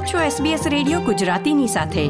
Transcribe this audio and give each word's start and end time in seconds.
આપ 0.00 0.06
છો 0.06 0.44
SBS 0.44 0.68
radio 0.68 1.00
ગુજરાતીની 1.00 1.66
સાથે. 1.66 2.04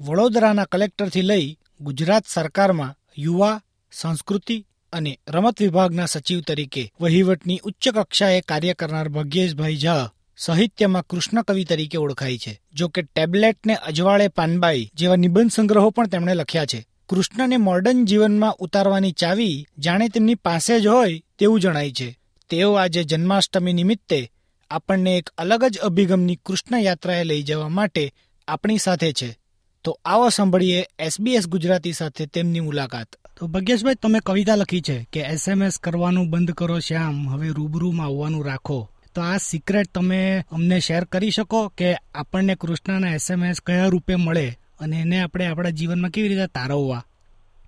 વડોદરાના 0.00 0.64
કલેક્ટરથી 0.64 1.22
લઈ 1.22 1.58
ગુજરાત 1.80 2.22
સરકારમાં 2.26 2.94
યુવા, 3.18 3.60
સંસ્કૃતિ 3.92 4.66
અને 4.92 5.18
રમત 5.28 5.62
વિભાગના 5.62 6.06
સચિવ 6.06 6.40
તરીકે 6.40 6.92
વહીવટની 7.00 7.60
ઉચ્ચ 7.64 7.88
કક્ષાએ 7.88 8.40
કાર્ય 8.40 8.74
કરનાર 8.74 9.08
ભગ્યેશભાઈ 9.08 9.76
ઝા 9.76 10.10
સાહિત્યમાં 10.36 11.06
કૃષ્ણ 11.06 11.42
કવિ 11.42 11.64
તરીકે 11.64 11.98
ઓળખાય 11.98 12.38
છે. 12.38 12.60
જો 12.74 12.88
કે 12.88 13.02
ટેબ્લેટને 13.02 13.74
અજવાળે 13.74 14.28
પાનબાઈ 14.28 14.90
જેવા 14.94 15.16
નિબંધ 15.16 15.50
સંગ્રહો 15.50 15.90
પણ 15.90 16.06
તેમણે 16.06 16.34
લખ્યા 16.34 16.66
છે. 16.66 16.86
કૃષ્ણને 17.08 17.56
મોડર્ન 17.56 18.04
જીવનમાં 18.04 18.52
ઉતારવાની 18.52 19.12
ચાવી 19.12 19.66
જાણે 19.78 20.08
તેમની 20.08 20.34
પાસે 20.34 20.80
જ 20.80 20.86
હોય 20.86 21.22
તેવું 21.38 21.60
જણાય 21.60 21.90
છે. 21.90 22.18
તેઓ 22.50 22.72
આજે 22.72 23.04
જન્માષ્ટમી 23.04 23.72
નિમિત્તે 23.72 24.30
આપણને 24.72 25.16
એક 25.16 25.28
અલગ 25.38 25.64
જ 25.64 25.78
અભિગમની 25.78 26.36
કૃષ્ણ 26.36 26.78
યાત્રાએ 26.78 27.24
લઈ 27.24 27.42
જવા 27.42 27.68
માટે 27.68 28.12
આપણી 28.48 28.78
સાથે 28.78 29.12
છે. 29.12 29.38
તો 29.84 30.00
આવો 30.04 30.28
સાંભળીએ 30.28 30.86
એસબીએસ 30.98 31.48
ગુજરાતી 31.48 31.92
સાથે 31.92 32.26
તેમની 32.26 32.60
મુલાકાત. 32.60 33.06
તો 33.36 33.46
ભાગ્યેશભાઈ 33.46 33.94
તમે 33.94 34.18
કવિતા 34.26 34.54
લખી 34.54 34.80
છે 34.80 35.06
કે 35.12 35.20
એસએમએસ 35.20 35.78
કરવાનું 35.78 36.30
બંધ 36.30 36.50
કરો 36.50 36.78
શ્યામ, 36.78 37.28
હવે 37.28 37.48
રૂબરૂમાં 37.48 38.06
આવવાનું 38.06 38.44
રાખો. 38.44 38.88
તો 39.14 39.20
આ 39.20 39.36
સિક્રેટ 39.36 39.88
તમે 39.94 40.44
અમને 40.50 40.80
શેર 40.80 41.04
કરી 41.04 41.30
શકો 41.30 41.68
કે 41.68 41.94
આપણને 42.14 42.54
કૃષ્ણના 42.54 43.14
એસએમએસ 43.14 43.60
કયા 43.60 43.86
રૂપે 43.86 44.16
મળે 44.16 44.58
અને 44.80 45.00
એને 45.00 45.22
આપણે 45.22 45.46
આપણા 45.46 45.70
જીવનમાં 45.70 46.10
કેવી 46.10 46.28
રીતે 46.28 46.46
તારવવા? 46.46 47.04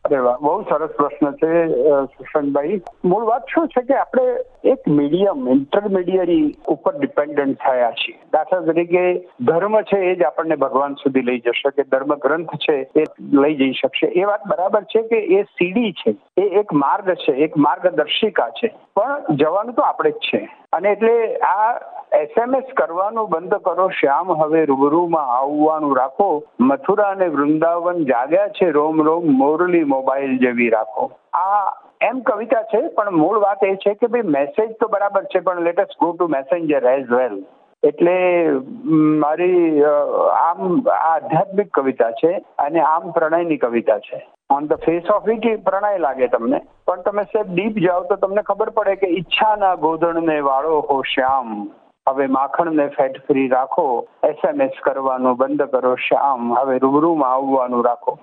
અરે 0.05 0.19
વાહ, 0.19 0.37
બહુ 0.41 0.63
સરસ 0.63 0.91
પ્રશ્ન 0.97 1.31
છે 1.33 1.51
સુશાંતભાઈ. 2.15 2.81
મૂળ 3.05 3.25
વાત 3.25 3.45
શું 3.55 3.69
છે 3.69 3.83
કે 3.83 3.95
આપણે 3.95 4.25
એક 4.65 4.89
મીડિયમ, 4.89 5.49
ઇન્ટરમીડિયરી 5.49 6.55
ઉપર 6.69 6.99
ડિપેન્ડન્ટ 6.99 7.57
થયા 7.59 7.91
છીએ. 7.91 8.17
દાખલા 8.33 8.61
તરીકે, 8.61 9.05
ધર્મ 9.41 9.81
છે 9.81 10.01
એ 10.01 10.15
જ 10.15 10.23
આપણને 10.23 10.57
ભગવાન 10.57 10.95
સુધી 10.95 11.21
લઈ 11.21 11.39
જશે 11.39 11.71
કે 11.71 11.83
ધર્મ 11.83 12.15
ગ્રંથ 12.17 12.55
છે 12.67 12.77
એ 12.97 13.05
લઈ 13.21 13.55
જઈ 13.55 13.73
શકશે. 13.73 14.07
એ 14.07 14.25
વાત 14.25 14.47
બરાબર 14.47 14.83
છે 14.85 15.03
કે 15.03 15.23
એ 15.39 15.43
સીડી 15.43 15.93
છે, 15.93 16.15
એ 16.37 16.45
એક 16.61 16.73
માર્ગ 16.73 17.11
છે, 17.25 17.33
એક 17.33 17.57
માર્ગદર્શિકા 17.57 18.51
છે. 18.61 18.71
પણ 18.97 19.37
જવાનું 19.37 19.75
તો 19.75 19.83
આપણે 19.83 20.11
જ 20.11 20.15
છે. 20.15 20.43
અને 20.73 20.89
એટલે 20.89 21.37
આ 21.37 21.73
એસએમએસ 22.13 22.69
કરવાનું 22.77 23.31
બંધ 23.31 23.63
કરો, 23.63 23.89
શ્યામ 24.01 24.29
હવે 24.41 24.65
રૂબરૂમાં 24.65 25.33
આવવાનું 25.39 25.97
રાખો. 25.97 26.29
મથુરા 26.61 27.11
અને 27.17 27.27
વૃંદાવન 27.29 28.05
જાગ્યા 28.13 28.53
છે, 28.59 28.71
રોમ 28.71 29.03
રોમ, 29.03 29.27
મોરલી 29.41 29.85
મોબાઈલ 29.95 30.39
જેવી 30.39 30.71
રાખો. 30.71 31.11
આ 31.35 31.65
એમ 32.01 32.23
કવિતા 32.23 32.63
છે, 32.73 32.81
પણ 32.97 33.21
મૂળ 33.25 33.41
વાત 33.41 33.65
એ 33.65 33.75
છે 33.77 33.95
કે 33.95 34.07
ભાઈ 34.07 34.33
મેસેજ 34.39 34.73
તો 34.81 34.89
બરાબર 34.89 35.25
છે, 35.35 35.41
પણ 35.41 35.69
latest 35.69 35.99
go 35.99 36.13
to 36.13 36.29
messenger 36.29 36.91
as 36.95 37.13
well 37.19 37.37
એટલે 37.83 38.17
મારી 39.23 39.83
આમ 39.85 40.61
આધ્યાત્મિક 40.93 41.73
કવિતા 41.79 42.13
છે 42.21 42.33
અને 42.59 42.81
આમ 42.81 43.11
પ્રણયની 43.13 43.59
કવિતા 43.59 43.99
છે. 44.07 44.21
On 44.51 44.69
the 44.69 44.85
face 44.85 45.11
of 45.15 45.29
it 45.29 45.47
પ્રણય 45.65 45.99
લાગે 45.99 46.27
તમને. 46.29 46.61
પણ 46.87 47.03
તમે 47.03 47.25
સાહેબ 47.33 47.53
ડીપ 47.53 47.81
જાઓ 47.87 48.05
તો 48.09 48.17
તમને 48.17 48.43
ખબર 48.43 48.71
પડે 48.79 48.95
કે 48.97 49.09
ઈચ્છાના 49.19 49.77
ગોધણને 49.77 50.37
વાળો 50.49 50.81
હો 50.91 51.03
શ્યામ. 51.15 51.51
હવે 52.09 52.27
માખણને 52.27 52.87
ફેટ 52.87 53.19
ફ્રી 53.27 53.49
રાખો 53.49 54.07
એસએમએસ 54.25 54.71
કરવાનું 54.83 55.37
બંધ 55.37 55.63
કરો, 55.63 55.95
શ્યામ. 55.95 56.59
હવે 56.59 56.79
રૂબરૂમાં 56.79 57.33
આવવાનું 57.33 57.85
રાખો. 57.85 58.19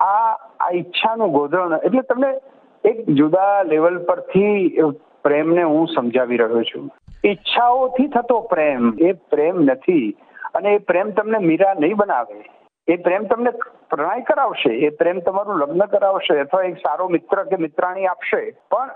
આ 0.00 0.34
આ 0.60 0.70
ઈચ્છાનું 0.74 1.32
ગોધરણ 1.32 1.78
એટલે 1.84 2.02
તમને 2.02 2.40
એક 2.84 3.08
જુદા 3.08 3.62
લેવલ 3.62 3.98
પરથી 3.98 4.78
પ્રેમને 5.22 5.62
હું 5.62 5.86
સમજાવી 5.86 6.36
રહ્યો 6.36 6.62
છું. 6.62 6.90
ઈચ્છાઓથી 7.24 8.06
થતો 8.08 8.40
પ્રેમ, 8.40 8.94
એ 8.98 9.12
પ્રેમ 9.12 9.56
નથી. 9.56 10.16
અને 10.54 10.70
એ 10.70 10.78
પ્રેમ 10.78 11.10
તમને 11.10 11.38
મીરા 11.38 11.74
નહીં 11.74 11.96
બનાવે. 11.96 12.44
એ 12.88 12.96
પ્રેમ 12.96 13.24
તમને 13.24 13.50
પ્રણય 13.90 14.20
કરાવશે. 14.20 14.74
એ 14.74 14.88
પ્રેમ 14.88 15.18
તમારું 15.18 15.58
લગ્ન 15.58 15.84
કરાવશે 15.84 16.38
અથવા 16.38 16.62
એક 16.62 16.76
સારો 16.76 17.08
મિત્ર 17.08 17.44
કે 17.44 17.56
મિત્રાણી 17.56 18.06
આપશે. 18.06 18.50
પણ 18.70 18.90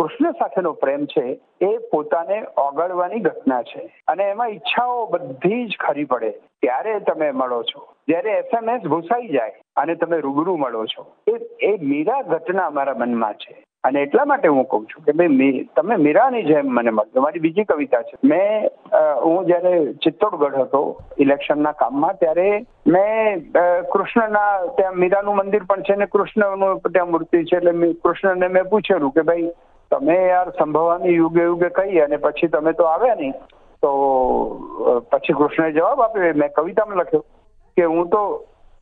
કૃષ્ણ 0.00 0.36
સાથેનો 0.42 0.72
પ્રેમ 0.82 1.06
છે 1.14 1.24
એ 1.60 1.70
પોતાને 1.92 2.42
ઓગળવાની 2.66 3.24
ઘટના 3.28 3.62
છે. 3.70 3.86
અને 4.08 4.24
એમાં 4.24 4.54
ઈચ્છાઓ 4.56 5.06
બધી 5.06 5.64
જ 5.66 5.80
ખરી 5.86 6.10
પડે. 6.12 6.30
ત્યારે 6.64 6.98
તમે 7.08 7.30
મળો 7.30 7.62
છો. 7.62 7.88
જ્યારે 8.08 8.36
એસએમએસ 8.42 8.92
ભૂસાઈ 8.92 9.34
જાય 9.38 9.58
અને 9.76 9.94
તમે 9.94 10.20
રૂબરૂ 10.20 10.56
મળો 10.56 10.86
છો. 10.92 11.06
એ 11.32 11.34
એ 11.66 11.74
મીરા 11.90 12.22
ઘટના 12.22 12.70
અમારા 12.72 13.02
મનમાં 13.02 13.42
છે. 13.44 13.56
અને 13.84 14.00
એટલા 14.02 14.24
માટે 14.30 14.48
હું 14.48 14.64
કહું 14.70 14.82
છું 14.88 15.04
કે 15.04 15.12
ભાઈ 15.18 15.60
તમે 15.76 15.96
મીરાની 16.06 16.42
જેમ 16.48 16.66
મને 16.78 16.90
મળજો. 16.90 17.22
મારી 17.24 17.44
બીજી 17.44 17.68
કવિતા 17.70 18.02
છે. 18.08 18.16
મેં 18.24 18.68
હું 19.24 19.46
જ્યારે 19.46 19.72
ચિત્તોડગઢ 20.04 20.58
હતો 20.60 20.82
ઇલેક્શનના 21.18 21.72
કામમાં, 21.72 22.18
ત્યારે 22.20 22.48
મેં 22.86 23.48
કૃષ્ણના 23.92 24.50
ત્યાં 24.76 25.00
મીરાનું 25.04 25.36
મંદિર 25.36 25.64
પણ 25.70 25.88
છે 25.88 25.96
ને 25.96 26.06
કૃષ્ણનું 26.06 26.92
ત્યાં 26.92 27.10
મૂર્તિ 27.10 27.44
છે. 27.44 27.56
એટલે 27.56 27.92
કૃષ્ણને 28.04 28.48
મેં 28.48 28.70
પૂછેલું 28.70 29.14
કે 29.16 29.26
ભાઈ 29.30 29.50
તમે 29.90 30.16
યાર 30.18 30.52
સંભવાની 30.58 31.16
યુગે 31.16 31.42
યુગે 31.42 31.70
કહી 31.78 32.02
અને 32.02 32.18
પછી 32.26 32.48
તમે 32.48 32.72
તો 32.72 32.88
આવ્યા 32.90 33.18
નહીં. 33.22 33.34
તો 33.82 33.90
પછી 35.10 35.38
કૃષ્ણએ 35.38 35.72
જવાબ 35.72 36.04
આપ્યો. 36.04 36.34
મેં 36.34 36.54
કવિતામાં 36.58 37.02
લખ્યો 37.02 37.24
કે 37.76 37.88
હું 37.94 38.10
તો 38.10 38.22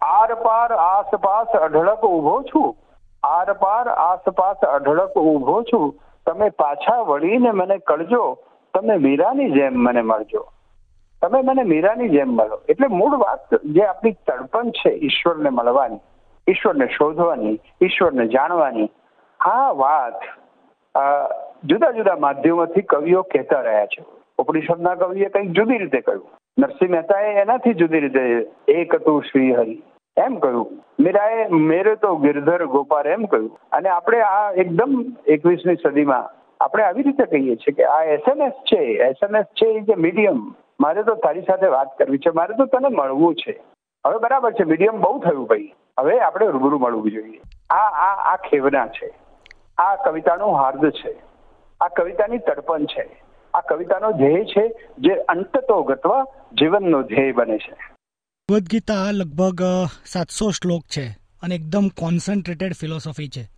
આર 0.01 0.35
પાર 0.43 0.69
આસપાસ 0.73 1.57
અઢળક 1.63 2.05
ઊભો 2.11 2.37
છું. 2.51 2.69
આર 3.23 3.55
પાર 3.65 3.89
આસપાસ 3.89 4.69
અઢળક 4.75 5.17
ઊભો 5.17 5.57
છું. 5.73 5.89
તમે 6.27 6.51
પાછા 6.63 7.01
વળીને 7.03 7.51
મને 7.53 7.79
કળજો. 7.89 8.23
તમે 8.75 8.97
મીરાની 9.07 9.51
જેમ 9.53 9.83
મને 9.85 10.03
મળજો. 10.03 10.43
તમે 11.23 11.39
મને 11.43 11.63
મીરાની 11.65 12.09
જેમ 12.09 12.35
મળો. 12.39 12.59
એટલે 12.69 12.89
મૂળ 12.89 13.15
વાત 13.23 13.55
જે 13.77 13.87
આપણી 13.87 14.17
તડપણ 14.27 14.69
છે 14.71 14.91
ઈશ્વરને 15.07 15.51
મળવાની, 15.51 16.03
ઈશ્વરને 16.47 16.87
શોધવાની, 16.97 17.57
ઈશ્વરને 17.83 18.27
જાણવાની, 18.35 18.91
આ 19.41 19.73
વાત 19.81 20.21
જુદા 21.65 21.91
જુદા 21.91 22.17
માધ્યમોથી 22.17 22.83
કવિઓ 22.83 23.23
કહેતા 23.23 23.61
રહ્યા 23.61 23.87
છે. 23.87 24.05
ઉપનિષદના 24.39 24.95
કવિએ 24.95 25.29
કંઈક 25.29 25.51
જુદી 25.51 25.79
રીતે 25.79 26.01
કહ્યું. 26.01 26.31
નરસિંહ 26.59 26.91
મહેતાએ 26.91 27.35
એનાથી 27.35 27.75
જુદી 27.75 28.01
રીતે 28.01 28.47
એક 28.69 28.95
હતું 28.95 29.23
શ્રી 29.23 29.83
એમ 30.17 30.39
કહ્યું. 30.39 30.83
મીરાએ 31.01 31.49
મેરે 31.49 31.95
તો 31.95 32.17
ગિરધર 32.17 32.67
ગોપાર 32.67 33.07
એમ 33.07 33.25
કહ્યું. 33.25 33.59
અને 33.73 33.89
આપણે 33.89 34.21
આ 34.21 34.53
એકદમ 34.53 35.05
એકવીસમી 35.27 35.77
સદીમાં 35.77 36.31
આપણે 36.65 36.83
આવી 36.85 37.03
રીતે 37.03 37.25
કહીએ 37.25 37.57
છીએ 37.57 37.75
કે 37.75 37.85
આ 37.85 38.03
એસએમએસ 38.03 38.53
છે. 38.53 38.85
એસએમએસ 39.11 39.45
છે 39.45 39.67
એ 39.67 39.81
જે 39.81 39.95
મીડિયમ. 39.95 40.55
મારે 40.81 41.03
તો 41.03 41.15
તારી 41.15 41.41
સાથે 41.41 41.67
વાત 41.67 41.99
કરવી 41.99 42.19
છે. 42.19 42.31
મારે 42.31 42.55
તો 42.55 42.65
તને 42.65 42.89
મળવું 42.89 43.35
છે. 43.35 43.61
હવે 44.07 44.19
બરાબર 44.19 44.53
છે. 44.53 44.65
મીડિયમ 44.65 45.01
બહુ 45.01 45.19
થયું 45.19 45.47
ભાઈ. 45.47 45.73
હવે 45.99 46.21
આપણે 46.21 46.47
રૂબરૂ 46.47 46.79
મળવું 46.79 47.11
જોઈએ. 47.11 47.41
આ 47.71 47.89
આ 48.07 48.33
આ 48.33 48.37
ખેવના 48.37 48.87
છે. 48.87 49.28
આ 49.79 49.97
કવિતાનું 49.97 50.55
હાર્દ 50.55 50.91
છે. 50.91 51.13
આ 51.81 51.89
કવિતાની 51.89 52.39
તડપણ 52.39 52.85
છે. 52.85 53.23
આ 53.55 53.61
કવિતાનો 53.61 54.13
ધ્યેય 54.13 54.45
છે 54.45 54.69
જે 54.99 55.11
અંતતો 55.11 55.83
ગતવા 55.83 56.25
જીવનનો 56.53 57.03
ધ્યેય 57.03 57.33
બને 57.33 57.59
છે. 57.59 57.77
ભગવદ્ 58.49 58.63
ગીતા 58.63 59.11
લગભગ 59.11 59.63
સાતસો 60.07 60.51
શ્લોક 60.51 60.83
છે 60.97 61.07
અને 61.43 61.55
એકદમ 61.55 61.89
કોન્સન્ટ્રેટેડ 61.89 62.73
ફિલોસોફી 62.73 63.29
છે. 63.29 63.49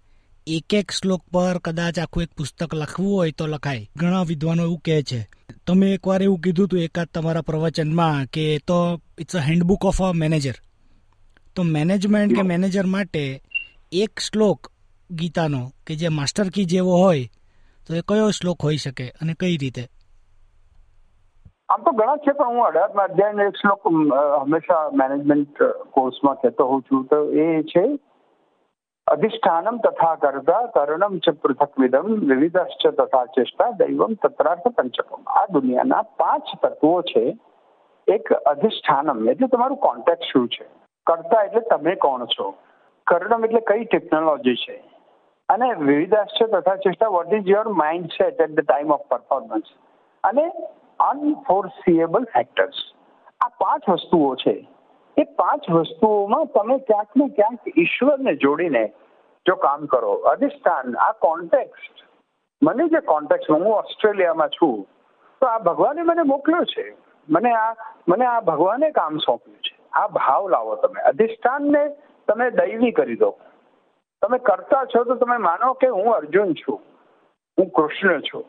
એક 0.47 0.75
એક 0.75 0.91
શ્લોક 0.91 1.23
પર 1.33 1.59
કદાચ 1.59 1.99
આખું 1.99 2.23
એક 2.23 2.29
પુસ્તક 2.39 2.75
લખવું 2.75 3.17
હોય 3.17 3.31
તો 3.31 3.47
લખાય. 3.47 3.89
ઘણા 3.97 4.23
વિદ્વાનો 4.23 4.63
એવું 4.63 4.79
કહે 4.79 5.03
છે. 5.03 5.29
તમે 5.67 5.95
એકવાર 5.95 6.23
એવું 6.23 6.41
કીધું 6.41 6.67
હતું 6.67 6.81
એકાદ 6.81 7.07
તમારા 7.15 7.41
પ્રવચનમાં 7.41 8.27
કે 8.27 8.59
તો 8.59 9.01
it's 9.19 9.37
a 9.37 9.39
handbook 9.39 9.85
of 9.85 10.03
a 10.03 10.13
manager 10.13 10.55
તો 11.57 11.63
મેનેજમેન્ટ 11.63 12.37
કે 12.37 12.43
મેનેજર 12.43 12.87
માટે 12.87 13.43
એક 13.93 14.21
શ્લોક 14.21 14.73
ગીતાનો 15.11 15.71
કે 15.87 15.95
જે 15.95 16.09
માસ્ટર 16.09 16.45
કી 16.55 16.65
જેવો 16.65 16.97
હોય, 16.97 17.25
તો 17.89 17.95
એ 17.95 18.01
કયો 18.09 18.31
શ્લોક 18.31 18.57
હોઈ 18.65 18.77
શકે 18.77 19.07
અને 19.09 19.35
કઈ 19.41 19.57
રીતે? 19.57 19.83
આમ 21.69 21.83
તો 21.83 21.91
ઘણા 21.91 22.17
છે, 22.17 22.33
પણ 22.33 22.49
હું 22.49 22.67
અઢારમાં 22.67 23.05
અધ્યાયનો 23.05 23.43
એક 23.43 23.57
શ્લોક 23.57 23.81
હંમેશા 24.43 24.91
મેનેજમેન્ટ 24.93 25.63
કોર્સમાં 25.91 26.35
કહેતો 26.35 26.65
હોઉં 26.65 26.83
છું. 26.83 27.05
તો 27.05 27.33
એ 27.33 27.63
છે, 27.63 27.99
અધિષ્ઠાનમ 29.07 29.79
તથા 29.79 30.15
કરતા 30.15 30.67
કરણમ 30.67 31.19
ચ 31.19 31.29
પૃથક 31.29 31.79
વિદમ 31.79 32.35
વિવિધશ્ચ 32.35 32.87
તથા 32.87 33.25
ચેષ્ટા 33.25 33.71
દૈવમ 33.71 34.15
તત્રાર્થ 34.15 34.69
પંચકમ. 34.69 35.23
આ 35.27 35.47
દુનિયાના 35.47 36.03
પાંચ 36.03 36.45
તત્વો 36.63 37.03
છે, 37.03 37.37
એક 38.15 38.33
અધિષ્ઠાનમ, 38.33 39.29
એટલે 39.29 39.49
તમારું 39.49 39.77
કોન્ટેક્ટ 39.77 40.23
શું 40.23 40.49
છે? 40.49 40.65
કરતા 41.07 41.43
એટલે 41.43 41.61
તમે 41.61 41.95
કોણ 41.95 42.25
છો? 42.25 42.55
કર્ણમ 43.07 43.45
એટલે 43.45 43.61
કઈ 43.61 43.85
ટેકનોલોજી 43.85 44.55
છે? 44.55 44.90
અને 45.51 45.69
વિવિધાશ્ચર્ય 45.73 46.61
તથા 46.61 46.77
ચેષ્ટા 46.77 47.09
what 47.09 47.33
is 47.33 47.49
your 47.49 47.69
mindset 48.07 48.41
at 48.41 48.55
the 48.55 48.65
time 48.65 48.93
of 48.93 49.07
performance 49.09 49.73
અને 50.25 50.45
અનફોર્સિએબલ 51.01 52.25
ફેક્ટર્સ 52.25 52.83
આ 53.41 53.49
પાંચ 53.49 53.89
વસ્તુઓ 53.89 54.35
છે. 54.35 54.69
એ 55.17 55.25
પાંચ 55.25 55.71
વસ્તુઓમાં 55.71 56.47
તમે 56.47 56.79
ક્યાંક 56.79 57.17
ને 57.17 57.29
ક્યાંક 57.29 57.79
ઈશ્વરને 57.79 58.35
જોડીને 58.37 58.93
જો 59.47 59.57
કામ 59.57 59.87
કરો, 59.87 60.13
અધિષ્ઠાન, 60.13 60.97
આ 60.97 61.13
કોન્ટેક્સ્ટ 61.13 62.07
મને 62.63 62.89
જે 62.89 63.01
કોન્ટેક્સ્ટ 63.01 63.51
હું 63.51 63.67
ઓસ્ટ્રેલિયામાં 63.67 64.49
છું, 64.49 64.87
તો 65.41 65.47
આ 65.47 65.59
ભગવાને 65.59 66.03
મને 66.03 66.23
મોકલ્યો 66.23 66.65
છે. 66.65 66.97
મને 67.29 67.53
આ 67.53 67.75
મને 68.09 68.27
આ 68.27 68.41
ભગવાને 68.41 68.91
કામ 68.91 69.19
સોંપ્યું 69.19 69.57
છે. 69.57 69.77
આ 69.93 70.09
ભાવ 70.09 70.49
લાવો 70.49 70.77
તમે. 70.77 71.01
અધિષ્ઠાનને 71.01 71.89
તમે 72.29 72.51
દૈવી 72.51 72.93
કરી 72.93 73.17
દો. 73.17 73.31
તમે 74.23 74.39
કરતા 74.39 74.85
છો 74.85 75.05
તો 75.05 75.15
તમે 75.15 75.37
માનો 75.37 75.73
કે 75.73 75.87
હું 75.87 76.15
અર્જુન 76.15 76.55
છું. 76.55 76.81
હું 77.59 77.69
કૃષ્ણ 77.69 78.21
છું. 78.21 78.45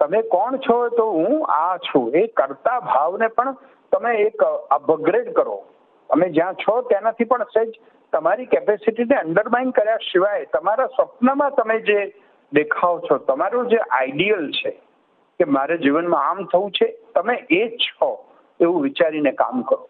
તમે 0.00 0.22
કોણ 0.22 0.56
છો 0.56 0.88
તો 0.88 1.10
હું 1.12 1.46
આ 1.46 1.76
છું. 1.76 2.12
એ 2.14 2.26
કરતા 2.26 2.80
ભાવને 2.80 3.26
પણ 3.26 3.56
તમે 3.92 4.14
એક 4.16 4.42
અપગ્રેડ 4.70 5.32
કરો. 5.32 5.64
તમે 6.08 6.28
જ્યાં 6.28 6.54
છો 6.54 6.82
તેનાથી 6.82 7.24
પણ 7.24 7.44
સહેજ 7.44 7.72
તમારી 8.12 8.46
કેપેસિટીને 8.46 9.16
અંડરમાઇન 9.16 9.70
કર્યા 9.70 9.96
સિવાય 9.96 10.44
તમારા 10.44 10.86
સ્વપ્નમાં 10.86 11.50
તમે 11.50 11.80
જે 11.80 12.14
દેખાવ 12.52 13.00
છો, 13.00 13.18
તમારું 13.18 13.68
જે 13.68 13.76
આઈડિયલ 13.76 14.50
છે 14.50 14.70
કે 15.40 15.44
મારે 15.44 15.78
જીવનમાં 15.78 16.30
આમ 16.30 16.44
થવું 16.44 16.70
છે, 16.70 16.86
તમે 17.14 17.34
એ 17.50 17.76
છો 17.76 18.24
એવું 18.60 18.82
વિચારીને 18.82 19.32
કામ 19.32 19.62
કરો. 19.62 19.88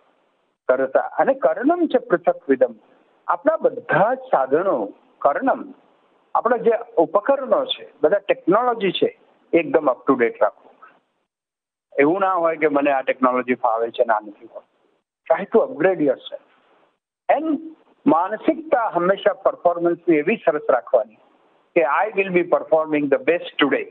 કરતા. 0.69 1.01
અને 1.01 1.35
કર્ણમ 1.35 1.87
છે 1.87 1.99
પૃથક 1.99 2.49
વિદમ. 2.49 2.75
આપણા 3.29 3.57
બધા 3.57 4.15
જ 4.15 4.31
સાધનો, 4.31 4.77
કર્ણમ, 5.21 5.63
આપણા 6.35 6.59
જે 6.59 6.75
ઉપકરણો 6.97 7.61
છે, 7.67 7.87
બધા 8.03 8.21
ટેકનોલોજી 8.21 8.93
છે 8.93 9.09
એકદમ 9.53 9.89
અપ 9.89 10.01
ટુ 10.03 10.17
ડેટ 10.17 10.41
રાખો. 10.41 10.71
એવું 11.93 12.21
ના 12.21 12.35
હોય 12.35 12.57
કે 12.57 12.69
મને 12.69 12.93
આ 12.93 13.03
ટેકનોલોજી 13.03 13.57
ફાવે 13.57 13.91
છે 13.91 14.05
ના 14.05 14.21
નથી 14.21 14.49
try 14.49 15.47
to 15.47 15.63
upgrade 15.63 16.01
yourself 16.21 17.37
and 17.37 17.63
માનસિકતા 18.07 18.89
હંમેશા 18.91 19.39
પરફોર્મન્સની 19.45 20.19
એવી 20.19 20.43
સરસ 20.45 20.69
રાખવાની 20.69 21.19
કે 21.77 21.87
I 21.93 22.13
will 22.13 22.31
be 22.31 22.51
performing 22.53 23.09
the 23.09 23.25
best 23.25 23.51
today 23.55 23.83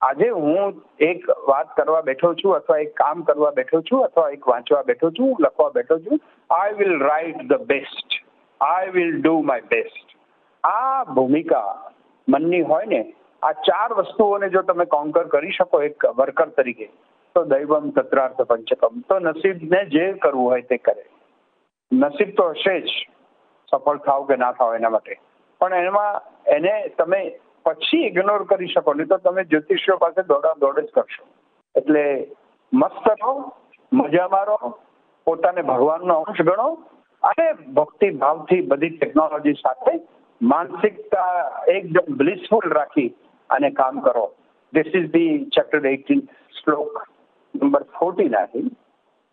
આજે 0.00 0.28
હું 0.36 0.78
એક 1.00 1.26
વાત 1.48 1.72
કરવા 1.74 2.02
બેઠો 2.02 2.34
છું 2.34 2.56
અથવા 2.56 2.78
એક 2.78 2.94
કામ 2.94 3.24
કરવા 3.24 3.52
બેઠો 3.52 3.82
છું 3.82 4.04
અથવા 4.04 4.28
એક 4.30 4.46
વાંચવા 4.46 4.84
બેઠો 4.84 5.10
છું, 5.10 5.34
લખવા 5.38 5.70
બેઠો 5.70 5.98
છું 5.98 6.22
I 6.50 6.74
will 6.74 6.96
write 7.00 7.42
the 7.48 7.66
best 7.66 8.20
I 8.60 8.90
will 8.90 9.18
do 9.20 9.42
my 9.42 9.68
best 9.70 10.16
આ 10.64 11.04
ભૂમિકા 11.04 11.92
મનની 12.28 12.62
હોય 12.62 12.86
ને, 12.86 13.00
આ 13.42 13.52
ચાર 13.66 13.90
વસ્તુઓને 13.94 14.48
જો 14.50 14.62
તમે 14.62 14.86
કોન્કર 14.86 15.28
કરી 15.28 15.52
શકો 15.52 15.82
એક 15.82 16.06
વર્કર 16.16 16.50
તરીકે, 16.50 16.88
તો 17.36 17.44
દૈવમ, 17.44 17.92
તત્રાર્થ, 17.92 18.40
પંચકમ, 18.48 19.02
તો 19.08 19.18
નસીબને 19.18 19.80
જે 19.88 20.06
કરવું 20.18 20.50
હોય 20.50 20.62
તે 20.62 20.78
કરે. 20.78 21.04
નસીબ 21.92 22.34
તો 22.36 22.48
હશે 22.52 22.80
જ, 22.80 22.94
સફળ 23.72 23.98
થાવ 23.98 24.26
કે 24.26 24.36
ના 24.36 24.52
થાવ 24.52 24.74
એના 24.74 24.90
માટે. 24.90 25.18
પણ 25.60 25.86
એમાં 25.86 26.20
એને 26.46 26.74
તમે 26.98 27.20
પછી 27.64 28.06
ઇગ્નોર 28.06 28.46
કરી 28.46 28.68
શકો, 28.68 28.94
નહીં 28.94 29.08
તો 29.08 29.18
તમે 29.18 29.44
જ્યોતિષીઓ 29.44 29.98
પાસે 29.98 30.26
દોડા 30.28 30.54
દોડ 30.60 30.82
જ 30.82 30.90
કરશો. 30.90 31.24
એટલે 31.74 32.04
મસ્ત 32.72 33.06
રહો, 33.22 33.52
મજા 33.92 34.28
મારો, 34.28 34.58
પોતાને 35.26 35.62
ભગવાનનો 35.62 36.20
અંશ 36.22 36.42
ગણો 36.42 36.68
અને 37.26 37.46
ભક્તિ 37.72 38.10
ભાવથી 38.10 38.60
બધી 38.60 38.96
ટેકનોલોજી 38.96 39.52
સાથે 39.52 39.94
માનસિકતા 40.42 41.30
એકદમ 41.74 42.16
બ્લિસફુલ 42.16 42.66
રાખી 42.70 43.08
અને 43.50 43.70
કામ 43.70 44.00
કરો. 44.00 44.26
This 44.72 44.90
is 44.94 45.10
the 45.10 45.44
chapter 45.44 45.86
eighteen 45.86 46.20
શ્લોક 46.58 47.06
નંબર 47.54 47.82
ફોર્ટી 47.98 48.30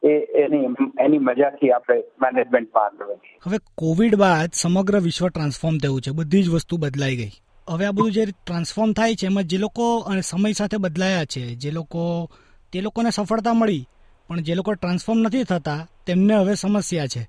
એ, 0.04 0.14
એની 0.36 0.66
એની 1.00 1.18
મજાથી 1.18 1.72
આપણે 1.72 1.98
મેનેજમેન્ટમાં 2.22 2.86
આગળ 2.86 3.12
હવે 3.46 3.58
કોવિડ 3.78 4.16
બાદ 4.16 4.50
સમગ્ર 4.54 5.00
વિશ્વ 5.00 5.28
ટ્રાન્સફોર્મ 5.28 5.78
થયું 5.78 6.02
છે. 6.02 6.12
બધી 6.12 6.44
જ 6.44 6.50
વસ્તુ 6.50 6.78
બદલાઈ 6.78 7.16
ગઈ. 7.16 7.34
હવે 7.70 7.86
આ 7.86 7.92
બધું 7.92 8.12
જે 8.12 8.26
ટ્રાન્સફોર્મ 8.26 8.94
થાય 8.94 9.16
છે, 9.16 9.26
એમાં 9.26 9.44
જે 9.44 9.58
લોકો 9.58 9.86
સમય 10.22 10.52
સાથે 10.52 10.78
બદલાયા 10.78 11.26
છે, 11.26 11.44
જે 11.56 11.72
લોકો, 11.72 12.30
તે 12.74 12.82
લોકોને 12.82 13.10
સફળતા 13.10 13.54
મળી, 13.54 13.86
પણ 14.28 14.42
જે 14.42 14.56
લોકો 14.56 14.76
ટ્રાન્સફોર્મ 14.76 15.20
નથી 15.20 15.44
થતા, 15.44 15.80
તેમને 16.08 16.34
હવે 16.34 16.54
સમસ્યા 16.54 17.08
છે. 17.08 17.24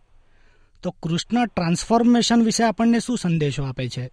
તો 0.84 0.90
કૃષ્ણ 0.90 1.46
ટ્રાન્સફોર્મેશન 1.46 2.44
વિશે 2.44 2.64
આપણને 2.64 2.98
શું 2.98 3.16
સંદેશો 3.16 3.62
આપે 3.62 3.88
છે? 3.88 4.06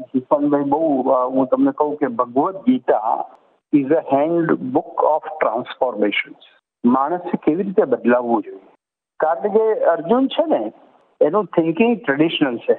કિશનભાઈ 0.00 0.62
બહુ 0.62 1.02
હું 1.12 1.46
તમને 1.46 1.70
કહું 1.70 1.96
કે 1.96 2.06
Bhagavad 2.06 2.56
Gita 2.56 3.24
is 3.72 3.90
a 3.90 4.00
handbook 4.52 5.04
of 5.04 5.24
transformation 5.24 6.34
માણસે 6.84 7.36
કેવી 7.36 7.62
રીતે 7.62 7.84
બદલાવવું 7.84 8.42
જોઈએ? 8.42 8.58
કારણ 9.20 9.48
કે 9.48 9.84
અર્જુન 9.84 10.26
છે 10.26 10.46
ને, 10.46 10.72
એનું 11.26 11.44
થિંકિંગ 11.46 12.00
ટ્રેડિશનલ 12.06 12.56
છે. 12.56 12.76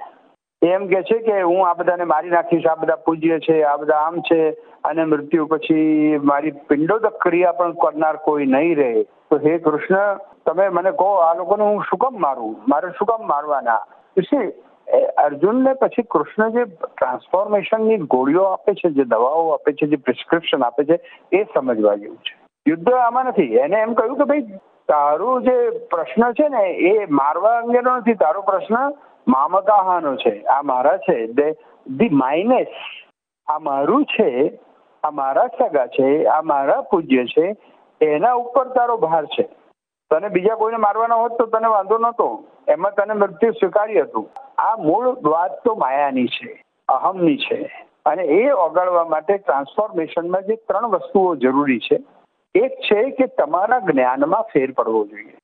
એમ 0.62 0.88
કે 0.88 1.02
છે 1.04 1.18
કે 1.20 1.42
હું 1.42 1.70
આ 1.70 1.74
બધાને 1.74 2.04
મારી 2.04 2.30
નાખીશ, 2.30 2.68
આ 2.68 2.76
બધા 2.76 2.96
પૂજ્ય 2.96 3.40
છે, 3.40 3.64
આ 3.64 3.78
બધા 3.78 3.96
આમ 3.96 4.22
છે 4.22 4.52
અને 4.84 5.06
મૃત્યુ 5.06 5.46
પછી 5.46 6.20
મારી 6.24 6.52
પિંડોદક 6.52 7.14
ક્રિયા 7.22 7.52
પણ 7.52 7.72
કરનાર 7.72 8.16
કોઈ 8.16 8.46
નહીં 8.46 8.76
રહે. 8.78 9.04
તો 9.04 9.38
હે 9.38 9.58
કૃષ્ણ, 9.58 10.18
તમે 10.46 10.70
મને 10.70 10.92
કહો, 10.92 11.16
આ 11.16 11.34
લોકોને 11.34 11.64
હું 11.64 11.84
શું 11.84 12.00
કામ 12.00 12.22
મારું? 12.22 12.58
મારે 12.68 12.90
શું 12.90 13.08
કામ 13.08 13.28
મારવાના? 13.28 13.80
અર્જુનને 15.18 15.74
પછી 15.74 16.02
કૃષ્ણ 16.02 16.50
જે 16.50 16.66
ટ્રાન્સફોર્મેશનની 16.66 17.98
ગોળીઓ 17.98 18.44
આપે 18.44 18.74
છે, 18.74 18.90
જે 18.90 19.04
દવાઓ 19.04 19.50
આપે 19.50 19.74
છે, 19.74 19.88
જે 19.88 19.96
પ્રિસ્ક્રિપ્શન 19.96 20.64
આપે 20.64 20.84
છે, 20.84 21.00
એ 21.32 21.44
સમજવા 21.44 21.96
જેવું 21.96 22.18
છે. 22.18 22.36
યુદ્ધ 22.68 22.94
આમાં 22.94 23.26
નથી. 23.26 23.44
એને 23.44 23.78
એમ 23.78 23.94
કહ્યું 23.94 24.18
કે 24.18 24.24
ભાઈ, 24.24 24.42
તારું 24.88 25.44
જે 25.44 25.70
પ્રશ્ન 25.70 26.32
છે 26.32 26.50
ને, 26.50 26.64
એ 26.72 27.06
મારવા 27.10 27.58
અંગેનો 27.58 27.98
નથી. 27.98 28.14
તારો 28.14 28.42
પ્રશ્ન 28.42 28.94
મામકાહાનો 29.32 30.16
છે, 30.16 30.34
આ 30.46 30.62
મારા 30.62 30.98
છે. 30.98 31.18
ધી 31.88 32.10
માઇનેસ 32.12 32.68
આ 33.48 33.60
મારું 33.60 34.06
છે, 34.06 34.30
આ 35.04 35.10
મારા 35.12 35.48
સગા 35.60 35.88
છે, 35.88 36.26
આ 36.26 36.42
મારા 36.42 36.82
પૂજ્ય 36.82 37.26
છે, 37.26 37.46
એના 38.02 38.34
ઉપર 38.34 38.68
તારો 38.68 38.98
ભાર 38.98 39.26
છે. 39.26 39.46
તને 40.12 40.28
બીજા 40.28 40.56
કોઈને 40.56 40.78
મારવાના 40.78 41.16
હોત 41.16 41.38
તો 41.38 41.46
તને 41.46 41.68
વાંધો 41.68 41.98
નહોતો. 41.98 42.28
એમાં 42.68 42.94
તને 42.94 43.14
મૃત્યુ 43.14 43.52
સ્વીકાર્યું 43.52 44.08
હતું. 44.08 44.28
આ 44.62 44.76
મૂળ 44.78 45.06
વાત 45.24 45.64
તો 45.66 45.76
માયાની 45.76 46.28
છે, 46.28 46.64
અહમની 46.90 47.38
છે. 47.38 47.60
અને 48.06 48.24
એ 48.24 48.52
ઓગાળવા 48.52 49.06
માટે 49.06 49.38
ટ્રાન્સફોર્મેશનમાં 49.38 50.42
જે 50.42 50.56
ત્રણ 50.56 50.88
વસ્તુઓ 50.88 51.36
જરૂરી 51.36 51.80
છે, 51.80 51.98
એક 52.56 52.74
છે 52.82 53.10
કે 53.12 53.28
તમારા 53.28 53.80
જ્ઞાનમાં 53.80 54.50
ફેર 54.54 54.72
પડવો 54.72 55.06
જોઈએ. 55.06 55.38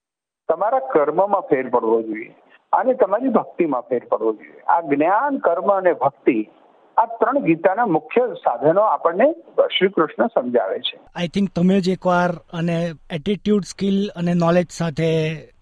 તમારા 0.49 0.79
કર્મમાં 0.79 1.41
ફેર 1.41 1.69
પડવો 1.69 2.01
જોઈએ. 2.01 2.35
અને 2.73 2.93
તમારી 2.93 3.29
ભક્તિમાં 3.29 3.81
ફેર 3.81 4.01
પડવો 4.11 4.33
જોઈએ. 4.33 4.61
આ 4.61 4.81
જ્ઞાન 4.81 5.37
કર્મ 5.37 5.73
અને 5.73 5.93
ભક્તિ 5.93 6.49
આ 6.97 7.05
ત્રણ 7.05 7.39
ગીતાના 7.39 7.85
મુખ્ય 7.85 8.27
સાધનો 8.33 8.81
આપણને 8.81 9.31
શ્રી 9.77 9.89
કૃષ્ણ 9.89 10.27
સમજાવે 10.27 10.79
છે. 10.79 10.99
આઈ 11.15 11.27
થિંક 11.27 11.49
તમે 11.55 11.79
જ 11.79 11.89
એકવાર 11.89 12.29
અને 12.53 12.91
એટીટ્યુડ 13.11 13.61
સ્કિલ 13.61 14.09
અને 14.15 14.33
નોલેજ 14.33 14.69
સાથે 14.69 15.09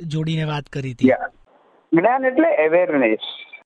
જોડીને 0.07 0.43
વાત 0.43 0.63
કરી 0.74 0.91
હતી. 0.91 1.09
જ્ઞાન 1.93 2.25
એટલે 2.25 2.55
awareness 2.55 3.19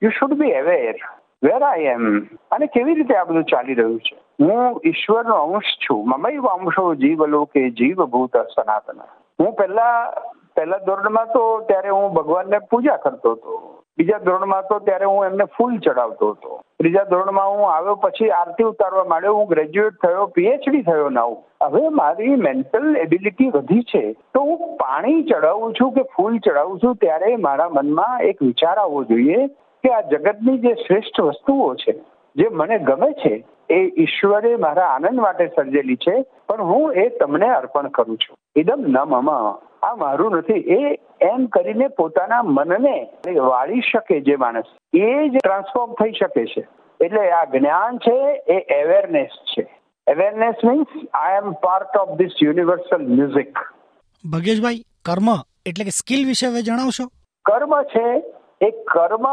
you 0.03 0.10
should 0.10 0.34
be 0.34 0.51
aware 0.51 0.96
where 1.43 1.63
I 1.63 1.81
am 1.81 2.25
અને 2.51 2.65
કેવી 2.65 2.93
રીતે 2.93 3.15
આ 3.15 3.24
બધું 3.24 3.43
ચાલી 3.43 3.74
રહ્યું 3.74 4.00
છે. 4.00 4.17
હું 4.41 4.81
ઈશ્વરનો 4.86 5.36
અંશ 5.36 5.63
છું. 5.63 6.10
મમૈવ 6.10 6.46
અંશો 6.46 6.96
જીવ 6.96 7.25
જીવભૂત 7.69 8.38
સનાતન. 8.38 9.00
હું 9.39 9.53
પહેલા 9.53 10.13
પહેલા 10.56 10.86
ધોરણમાં 10.88 11.36
તો 11.36 11.44
ત્યારે 11.68 11.89
હું 11.89 12.08
ભગવાનને 12.13 12.60
પૂજા 12.72 12.98
કરતો 13.03 13.36
હતો. 13.36 13.60
બીજા 13.98 14.24
ધોરણમાં 14.25 14.68
તો 14.70 14.79
ત્યારે 14.79 15.06
હું 15.06 15.25
એમને 15.25 15.46
ફૂલ 15.56 15.77
ચડાવતો 15.77 16.32
હતો. 16.32 16.60
ત્રીજા 16.79 17.06
ધોરણમાં 17.12 17.51
હું 17.53 17.63
આવ્યો 17.70 17.96
પછી 18.03 18.32
આરતી 18.32 18.68
ઉતારવા 18.70 19.08
માંડ્યો. 19.12 19.38
હું 19.38 19.48
ગ્રેજ્યુએટ 19.48 20.01
થયો 20.03 20.27
પીએચડી 20.36 20.84
થયો 20.84 21.10
નવ 21.10 21.38
હવે 21.63 21.89
મારી 22.00 22.36
મેન્ટલ 22.46 22.88
એબિલિટી 22.96 23.50
વધી 23.56 23.88
છે. 23.91 24.03
તો 24.34 24.44
હું 24.50 24.77
પાણી 24.77 25.24
ચડાવું 25.24 25.75
છું 25.79 25.96
કે 25.96 26.03
ફૂલ 26.15 26.38
ચડાવું 26.39 26.82
છું 26.84 27.00
ત્યારે 27.03 27.32
મારા 27.48 27.70
મનમાં 27.72 28.27
એક 28.29 28.46
વિચાર 28.48 28.75
આવવો 28.77 29.03
જોઈએ 29.12 29.48
કે 29.84 29.94
આ 29.96 30.01
જગતની 30.12 30.62
જે 30.63 30.75
શ્રેષ્ઠ 30.84 31.22
વસ્તુઓ 31.22 31.68
છે, 31.75 31.94
જે 32.36 32.48
મને 32.51 32.77
ગમે 32.88 33.10
છે 33.22 33.34
એ 33.70 34.02
ઈશ્વરે 34.02 34.56
મારા 34.56 34.88
આનંદ 34.88 35.20
માટે 35.20 35.48
સર્જેલી 35.48 35.96
છે 35.96 36.22
પણ 36.48 36.64
હું 36.64 36.94
એ 36.94 37.10
તમને 37.10 37.50
અર્પણ 37.50 37.88
કરું 37.88 38.18
છું. 38.18 38.38
એકદમ 38.56 38.86
ન 38.88 38.98
મમ 38.98 39.30
આ 39.84 39.96
મારું 39.96 40.32
નથી. 40.32 40.54
એ 40.54 41.00
એમ 41.22 41.46
કરીને 41.46 41.88
પોતાના 41.88 42.44
મનને 42.44 43.08
વાળી 43.40 43.82
શકે 43.82 44.22
જે 44.22 44.36
માણસ. 44.36 44.64
એ 44.94 45.28
જ 45.28 45.38
ટ્રાન્સફોર્મ 45.44 45.94
થઈ 45.94 46.12
શકે 46.12 46.46
છે. 46.46 46.68
એટલે 47.06 47.32
આ 47.32 47.44
જ્ઞાન 47.44 47.98
છે 47.98 48.44
એ 48.48 48.84
અવેરનેસ 48.84 49.28
છે. 49.28 49.80
Awareness 50.08 50.56
means 50.64 51.08
I 51.14 51.36
am 51.36 51.52
part 51.52 51.98
of 51.98 52.18
this 52.18 52.32
universal 52.44 53.08
music 53.08 53.60
Bhageshbhai 54.34 54.84
કર્મ 55.06 55.30
એટલે 55.66 55.86
કે 55.86 55.90
સ્કિલ 55.90 56.28
વિશે 56.28 56.48
હવે 56.48 56.62
જણાવશો? 56.62 57.04
કર્મ 57.46 57.82
છે 57.82 58.24
એ 58.62 58.72
કર્મ 58.72 59.26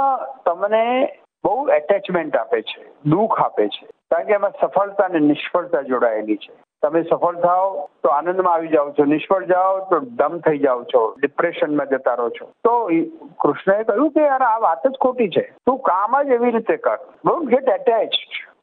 તમને 0.45 1.13
બહુ 1.45 1.69
એટેચમેન્ટ 1.69 2.37
આપે 2.37 2.63
છે 2.63 2.85
દુઃખ 3.07 3.41
આપે 3.41 3.69
છે. 3.69 3.87
કારણ 4.11 4.25
કે 4.25 4.33
એમાં 4.33 4.51
સફળતા 4.61 5.05
અને 5.05 5.19
નિષ્ફળતા 5.19 5.83
જોડાયેલી 5.83 6.37
છે. 6.37 6.55
તમે 6.83 7.03
સફળ 7.03 7.35
થાઓ 7.35 7.89
તો 8.03 8.09
આનંદમાં 8.09 8.55
આવી 8.55 8.69
જાઓ 8.69 8.91
છો. 8.91 9.05
નિષ્ફળ 9.05 9.45
જાઓ 9.45 9.79
તો 9.79 10.01
દમ 10.01 10.39
થઈ 10.39 10.59
જાઓ 10.59 10.83
છો. 10.85 11.15
ડિપ્રેશનમાં 11.21 11.87
જતા 11.87 12.15
રહો 12.15 12.29
છો. 12.29 12.47
તો 12.65 12.91
કૃષ્ણએ 13.41 13.83
કહ્યું 13.85 14.11
કે 14.11 14.27
યાર 14.27 14.43
આ 14.43 14.59
વાત 14.59 14.87
જ 14.87 14.91
ખોટી 14.91 15.29
છે. 15.29 15.53
તું 15.67 15.79
કામ 15.79 16.23
જ 16.23 16.29
એવી 16.29 16.51
રીતે 16.51 16.77
કર. 16.77 16.99
ડોન્ટ 17.25 17.49
ગેટ 17.49 17.69
એટેચ 17.69 18.11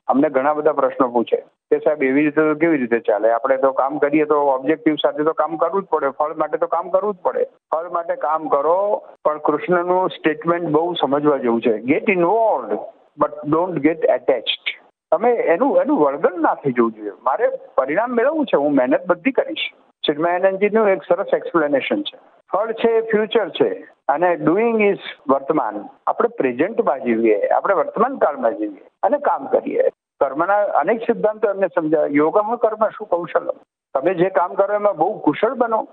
અમને 0.08 0.30
ઘણા 0.30 0.54
બધા 0.54 0.74
પ્રશ્નો 0.74 1.08
પૂછે. 1.08 1.38
કે 1.72 1.80
સાહેબ, 1.80 2.04
એવી 2.04 2.22
રીતે 2.22 2.42
તો 2.42 2.56
કેવી 2.56 2.78
રીતે 2.78 3.00
ચાલે? 3.00 3.32
આપણે 3.32 3.58
તો 3.58 3.72
કામ 3.72 3.98
કરીએ 3.98 4.26
તો 4.26 4.36
ઓબ્જેક્ટિવ 4.36 4.96
સાથે 4.96 5.24
તો 5.24 5.34
કામ 5.34 5.58
કરવું 5.58 5.84
જ 5.84 5.86
પડે. 5.86 6.10
ફળ 6.10 6.34
માટે 6.34 6.58
તો 6.58 6.68
કામ 6.68 6.90
કરવું 6.90 7.14
જ 7.14 7.18
પડે. 7.18 7.44
ફળ 7.44 7.90
માટે 7.90 8.16
કામ 8.16 8.48
કરો, 8.48 9.04
પણ 9.26 9.38
કૃષ્ણનું 9.38 10.10
સ્ટેટમેન્ટ 10.10 10.70
બહુ 10.70 10.94
સમજવા 10.94 11.38
જેવું 11.38 11.62
છે. 11.62 11.80
Get 11.80 12.10
involve 12.10 12.78
but 13.18 13.46
don't 13.46 13.80
get 13.80 14.06
attached 14.06 14.83
તમે 15.14 15.32
એનું 15.32 15.82
એનું 15.82 16.00
વળગણ 16.00 16.42
ના 16.42 16.54
થઈ 16.54 16.72
જવું 16.72 16.92
જોઈએ. 16.92 17.12
મારે 17.24 17.48
પરિણામ 17.76 18.10
મેળવવું 18.10 18.46
છે, 18.46 18.58
હું 18.58 18.76
મહેનત 18.76 19.06
બધી 19.08 19.32
કરીશ. 19.32 19.72
ચિન્મયાનંદજીનું 20.06 20.90
એક 20.90 21.02
સરસ 21.04 21.26
એક્સપ્લેનેશન 21.34 22.02
છે. 22.02 22.18
ફળ 22.52 22.72
છે 22.72 23.02
ફ્યુચર 23.02 23.50
છે. 23.50 23.88
અને 24.08 24.36
ડુઈંગ 24.36 24.82
ઇઝ 24.82 24.98
વર્તમાન. 25.30 25.90
આપણે 26.08 26.28
પ્રેઝન્ટમાં 26.28 27.04
જીવીએ, 27.04 27.48
આપણે 27.48 27.74
વર્તમાન 27.74 28.18
કાળમાં 28.18 28.58
જીવીએ 28.58 28.90
અને 29.04 29.18
કામ 29.18 29.48
કરીએ. 29.48 29.90
કર્મના 30.20 30.64
અનેક 30.64 31.02
સિદ્ધાંતો 31.02 31.50
એમને 31.50 31.68
સમજાવે. 31.68 32.10
યોગમાં 32.10 32.58
કર્મ 32.58 32.90
શું 32.90 33.08
કૌશલ? 33.08 33.52
તમે 33.94 34.14
જે 34.14 34.30
કામ 34.30 34.54
કરો 34.54 34.76
એમાં 34.76 34.98
બહુ 34.98 35.20
કુશળ 35.20 35.54
બનો. 35.54 35.88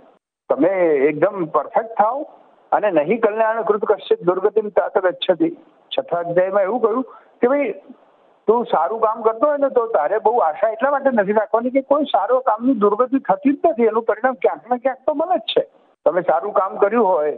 તમે 0.48 0.68
એકદમ 0.96 1.44
પરફેક્ટ 1.44 1.88
થાઓ. 1.88 2.20
અને 2.72 2.90
નહીં 2.90 3.20
કલ્યાણ 3.20 3.62
કૃત 3.62 3.84
કશ્ચિત 3.84 4.22
દુર્ગતિ 4.22 4.60
તાત 4.60 4.98
ગચ્છતી 4.98 5.50
છઠ્ઠા 5.98 6.18
અધ્યાયમાં 6.18 6.62
એવું 6.62 6.80
કહ્યું 6.80 7.02
કે 7.40 7.48
ભાઈ 7.48 7.74
તું 8.50 8.70
સારું 8.70 9.02
કામ 9.02 9.26
કરતો 9.26 9.48
હોય 9.48 9.58
ને 9.64 9.68
તો 9.74 9.82
તારે 9.96 10.16
બહુ 10.28 10.38
આશા 10.44 10.72
એટલા 10.76 10.94
માટે 10.94 11.10
નથી 11.16 11.38
રાખવાની 11.40 11.74
કે 11.74 11.82
કોઈ 11.92 12.08
સારો 12.12 12.40
કામની 12.48 12.78
દુર્ગતિ 12.84 13.20
થતી 13.28 13.52
જ 13.52 13.70
નથી. 13.70 13.90
એનું 13.92 14.08
પરિણામ 14.08 14.40
ક્યાંક 14.44 14.72
ને 14.72 14.78
ક્યાંક 14.86 15.04
તો 15.06 15.14
મળે 15.20 15.38
જ 15.38 15.52
છે. 15.52 15.64
તમે 16.06 16.22
સારું 16.28 16.54
કામ 16.56 16.78
કર્યું 16.82 17.06
હોય 17.06 17.34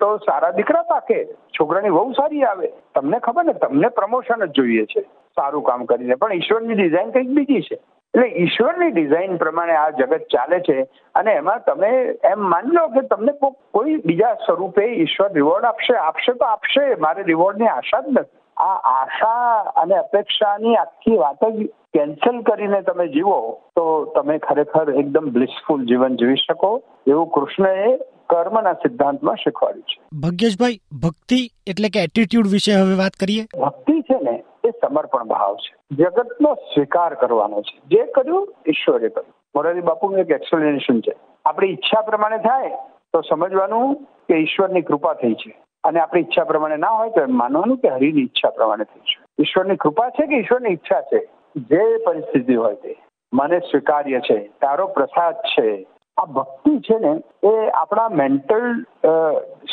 તો 0.00 0.08
સારા 0.26 0.52
દીકરા 0.58 0.84
પાકે, 0.90 1.18
છોકરાની 1.58 1.94
બહુ 1.96 2.12
સારી 2.18 2.44
આવે. 2.48 2.66
તમને 2.94 3.20
ખબર 3.26 3.44
ને, 3.48 3.54
તમને 3.62 3.88
પ્રમોશન 3.98 4.44
જ 4.46 4.50
જોઈએ 4.58 4.84
છે, 4.92 5.02
સારું 5.36 5.64
કામ 5.68 5.86
કરીને. 5.92 6.16
પણ 6.16 6.36
ઈશ્વરની 6.38 6.78
ડિઝાઇન 6.80 7.12
કંઈક 7.14 7.32
બીજી 7.38 7.62
છે. 7.68 7.78
એટલે 8.14 8.26
ઈશ્વરની 8.42 8.92
ડિઝાઇન 8.94 9.38
પ્રમાણે 9.44 9.76
આ 9.76 9.90
જગત 9.98 10.28
ચાલે 10.34 10.58
છે 10.68 10.76
અને 11.20 11.30
એમાં 11.40 11.64
તમે 11.68 11.90
એમ 12.32 12.44
માની 12.52 12.76
લો 12.78 12.84
કે 12.96 13.02
તમને 13.12 13.34
કોઈ 13.78 13.96
બીજા 14.08 14.34
સ્વરૂપે 14.46 14.84
ઈશ્વર 14.86 15.32
રિવોર્ડ 15.38 15.70
આપશે 15.70 15.96
આપશે 16.02 16.36
તો 16.42 16.50
આપશે. 16.50 16.84
મારે 17.06 17.26
રિવોર્ડની 17.32 17.72
આશા 17.72 18.02
જ 18.06 18.14
નથી. 18.14 18.38
આ 18.56 18.74
આશા 18.74 19.60
અને 19.60 19.94
અપેક્ષાની 19.94 20.76
આખી 20.76 21.16
વાત 21.16 21.44
જ 21.44 21.66
કેન્સલ 21.66 22.40
કરીને 22.40 22.82
તમે 22.82 23.08
જીવો 23.08 23.60
તો 23.76 24.04
તમે 24.04 24.38
ખરેખર 24.38 24.90
એકદમ 24.90 25.30
બ્લિસફુલ 25.30 25.86
જીવન 25.86 26.16
જીવી 26.16 26.36
શકો. 26.36 26.82
એવું 27.06 27.26
કૃષ્ણએ 27.26 27.96
કર્મના 28.26 28.72
સિદ્ધાંતમાં 28.72 29.36
શીખવાડ્યું 29.36 29.82
છે. 29.82 30.02
ભગ્યેશભાઈ 30.22 30.80
ભક્તિ 31.02 31.50
એટલે 31.66 31.88
કે 31.88 32.02
એટીટ્યુડ 32.02 32.44
વિશે 32.52 32.72
હવે 32.72 32.94
વાત 32.94 33.12
કરીએ? 33.20 33.44
ભક્તિ 33.60 34.00
છે 34.00 34.30
ને 34.30 34.44
એ 34.64 34.70
સમર્પણ 34.70 35.24
ભાવ 35.24 35.56
છે. 35.56 35.96
જગતનો 35.96 36.54
સ્વીકાર 36.54 37.14
કરવાનો 37.14 37.62
છે. 37.62 37.80
જે 37.88 38.04
કર્યું 38.06 38.54
ઈશ્વરે 38.68 39.08
કર્યું. 39.08 39.34
મોરારી 39.54 39.80
બાપુનું 39.80 40.20
એક 40.20 40.30
એક્સપ્લેનેશન 40.30 41.00
છે. 41.00 41.12
આપણી 41.44 41.68
ઈચ્છા 41.72 42.00
પ્રમાણે 42.00 42.38
થાય 42.38 42.68
તો 43.12 43.20
સમજવાનું 43.20 43.94
કે 43.94 44.34
ઈશ્વરની 44.34 44.82
કૃપા 44.82 45.14
થઈ 45.14 45.34
છે. 45.34 45.62
અને 45.84 46.00
આપણી 46.00 46.20
ઈચ્છા 46.20 46.44
પ્રમાણે 46.44 46.76
ના 46.76 46.88
હોય 46.88 47.10
તો 47.10 47.20
એમ 47.20 47.36
માનવાનું 47.36 47.78
કે 47.78 47.88
હરિની 47.88 48.22
ઈચ્છા 48.22 48.50
પ્રમાણે 48.50 48.84
થઈ 48.84 49.00
છે. 49.00 49.20
ઈશ્વરની 49.42 49.76
કૃપા 49.76 50.10
છે 50.10 50.26
કે 50.26 50.36
ઈશ્વરની 50.36 50.70
ઈચ્છા 50.70 51.00
છે? 51.00 51.20
જે 51.56 51.96
પરિસ્થિતિ 52.06 52.54
હોય 52.54 52.74
તે. 52.74 52.96
મને 53.32 53.58
સ્વીકાર્ય 53.58 54.20
છે. 54.20 54.38
તારો 54.60 54.86
પ્રસાદ 54.86 55.34
છે. 55.34 55.86
આ 56.16 56.24
ભક્તિ 56.24 56.78
છે 56.78 56.98
ને, 56.98 57.12
એ 57.48 57.70
આપણા 57.70 58.08
મેન્ટલ 58.08 58.82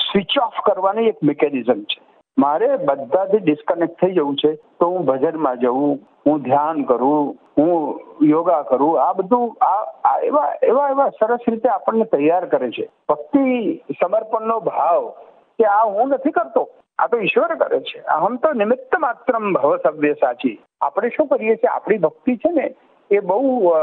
સ્વિચ 0.02 0.38
ઓફ 0.44 0.60
કરવાની 0.66 1.08
એક 1.08 1.24
મિકેનિઝમ 1.24 1.82
છે. 1.84 2.02
મારે 2.38 2.68
બધાથી 2.78 3.38
ડિસ્કનેક્ટ 3.38 4.06
થઈ 4.06 4.14
જવું 4.14 4.36
છે 4.36 4.56
તો 4.56 4.90
હું 4.90 5.06
ભજનમાં 5.06 5.60
જવું, 5.60 6.00
હું 6.26 6.42
ધ્યાન 6.42 6.84
કરું, 6.84 7.36
હું 7.58 8.02
યોગા 8.22 8.62
કરું. 8.62 9.02
આ 9.02 9.14
બધું 9.14 9.58
આ 9.66 10.20
એવા 10.20 10.54
એવા 10.64 10.90
એવા 10.90 11.10
સરસ 11.10 11.40
રીતે 11.48 11.70
આપણને 11.70 12.04
તૈયાર 12.04 12.46
કરે 12.46 12.70
છે. 12.72 12.90
ભક્તિ 13.10 13.76
સમર્પણનો 14.02 14.60
ભાવ 14.60 15.14
કે 15.60 15.66
આ 15.66 15.86
હું 15.86 16.10
નથી 16.10 16.32
કરતો. 16.32 16.70
આ 17.00 17.08
તો 17.08 17.18
ઈશ્વર 17.20 17.56
કરે 17.56 17.80
છે. 17.80 18.00
હમ 18.00 18.36
તો 18.36 18.54
નિમિત્ત 18.54 19.00
માત્ર 19.00 19.38
ભવ 19.38 19.78
સભ્ય 19.78 20.14
સાચી. 20.14 20.60
આપણે 20.82 21.10
શું 21.10 21.28
કરીએ 21.28 21.56
છીએ? 21.56 21.70
આપણી 21.70 21.98
ભક્તિ 21.98 22.36
છે 22.36 22.52
ને, 22.52 22.76
એ 23.12 23.20
બહુ 23.20 23.74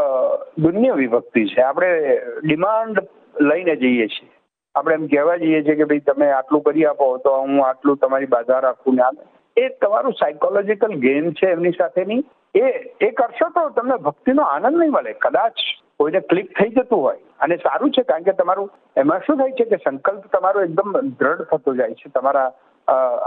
દુન્યવી 0.58 1.06
વિભક્તિ 1.06 1.44
છે. 1.46 1.60
આપણે 1.62 2.20
ડિમાન્ડ 2.44 3.02
લઈને 3.40 3.76
જઈએ 3.76 4.06
છીએ. 4.06 4.30
આપણે 4.74 4.94
એમ 4.94 5.06
કહેવા 5.06 5.36
જઈએ 5.36 5.62
છીએ 5.62 5.74
કે 5.74 5.84
ભાઈ 5.84 5.98
તમે 5.98 6.30
આટલું 6.30 6.62
કરી 6.62 6.84
આપો, 6.86 7.16
તો 7.18 7.36
હું 7.36 7.66
આટલું 7.66 7.96
તમારી 7.96 8.26
બાધા 8.26 8.58
રાખું 8.58 8.94
ને 8.94 9.22
એ 9.56 9.68
તમારું 9.68 10.12
સાયકોલોજીકલ 10.12 10.94
ગેમ 10.94 11.30
છે 11.30 11.46
એમની 11.46 11.70
સાથેની. 11.70 12.24
એ 12.54 12.60
એ 13.00 13.10
કરશો 13.10 13.48
તો 13.48 13.68
તમને 13.68 13.96
ભક્તિનો 13.96 14.42
આનંદ 14.42 14.76
નહીં 14.76 14.90
મળે. 14.90 15.12
કદાચ 15.12 15.52
કોઈને 16.00 16.20
ક્લિક 16.30 16.48
થઈ 16.58 16.74
જતું 16.76 17.00
હોય, 17.04 17.20
અને 17.40 17.56
સારું 17.64 17.92
છે 17.92 18.02
કારણ 18.10 18.26
કે 18.26 18.34
તમારું, 18.40 18.68
એમાં 18.96 19.24
શું 19.26 19.38
થાય 19.38 19.56
છે 19.58 19.66
કે 19.72 19.78
સંકલ્પ 19.84 20.24
તમારો 20.32 20.64
એકદમ 20.66 20.90
દ્રઢ 21.20 21.44
થતો 21.50 21.74
જાય 21.80 21.98
છે 22.00 22.12
તમારા 22.16 22.50